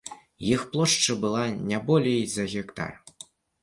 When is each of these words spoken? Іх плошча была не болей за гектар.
Іх 0.53 0.63
плошча 0.71 1.17
была 1.27 1.45
не 1.69 1.81
болей 1.93 2.21
за 2.37 2.51
гектар. 2.59 2.93